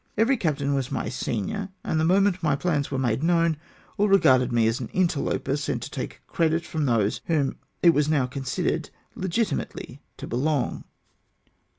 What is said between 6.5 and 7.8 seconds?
from those to whom